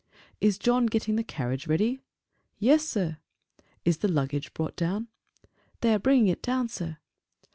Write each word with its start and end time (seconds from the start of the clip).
"Is 0.39 0.57
John 0.57 0.87
getting 0.87 1.15
the 1.15 1.23
carriage 1.23 1.67
ready?" 1.67 1.99
"Yes, 2.57 2.83
sir." 2.83 3.19
"Is 3.85 3.99
the 3.99 4.07
luggage 4.11 4.51
brought 4.55 4.75
down?" 4.75 5.09
"They 5.81 5.93
are 5.93 5.99
bringing 5.99 6.25
it 6.27 6.41
down, 6.41 6.69
sir." 6.69 6.97